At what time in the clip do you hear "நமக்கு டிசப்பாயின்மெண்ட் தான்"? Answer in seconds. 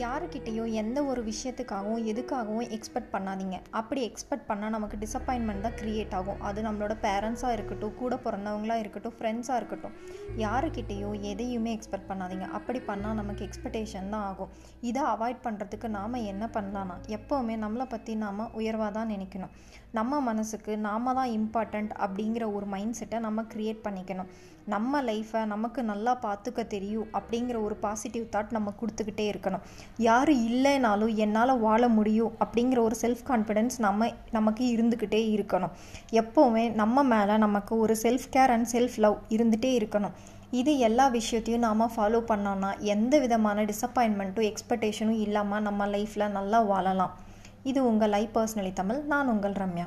4.74-5.76